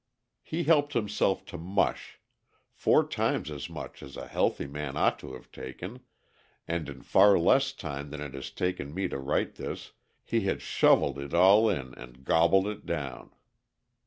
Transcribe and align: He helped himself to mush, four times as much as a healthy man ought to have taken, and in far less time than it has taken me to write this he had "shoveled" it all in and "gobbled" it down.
He 0.41 0.63
helped 0.63 0.93
himself 0.93 1.45
to 1.45 1.59
mush, 1.59 2.19
four 2.71 3.07
times 3.07 3.51
as 3.51 3.69
much 3.69 4.01
as 4.01 4.17
a 4.17 4.25
healthy 4.27 4.65
man 4.65 4.97
ought 4.97 5.19
to 5.19 5.33
have 5.35 5.51
taken, 5.51 5.99
and 6.67 6.89
in 6.89 7.03
far 7.03 7.37
less 7.37 7.71
time 7.71 8.09
than 8.09 8.19
it 8.19 8.33
has 8.33 8.49
taken 8.49 8.95
me 8.95 9.07
to 9.09 9.19
write 9.19 9.57
this 9.57 9.91
he 10.23 10.41
had 10.41 10.59
"shoveled" 10.59 11.19
it 11.19 11.35
all 11.35 11.69
in 11.69 11.93
and 11.93 12.25
"gobbled" 12.25 12.65
it 12.65 12.83
down. 12.87 13.31